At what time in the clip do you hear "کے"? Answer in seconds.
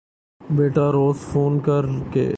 2.13-2.29